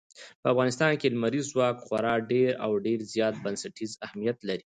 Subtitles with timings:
[0.41, 4.59] په افغانستان کې لمریز ځواک خورا ډېر او ډېر زیات بنسټیز اهمیت لري.